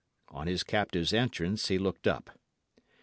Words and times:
On 0.29 0.47
his 0.47 0.63
captive's 0.63 1.13
entrance 1.13 1.67
he 1.67 1.77
looked 1.77 2.07
up. 2.07 2.31